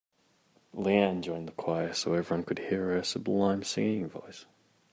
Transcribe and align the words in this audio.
Leanne 0.75 1.21
joined 1.21 1.47
a 1.47 1.51
choir 1.51 1.93
so 1.93 2.15
everyone 2.15 2.43
could 2.43 2.57
hear 2.57 2.87
her 2.87 3.03
sublime 3.03 3.61
singing 3.61 4.09
voice. 4.09 4.47